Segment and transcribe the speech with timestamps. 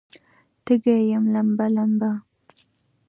[0.65, 2.11] تږې یم لمبه، لمبه